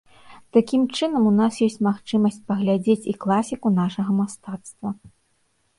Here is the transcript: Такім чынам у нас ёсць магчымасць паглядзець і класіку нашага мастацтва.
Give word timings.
Такім 0.55 0.85
чынам 0.99 1.27
у 1.31 1.33
нас 1.41 1.59
ёсць 1.67 1.77
магчымасць 1.89 2.41
паглядзець 2.49 3.07
і 3.15 3.17
класіку 3.27 3.67
нашага 3.81 4.11
мастацтва. 4.23 4.89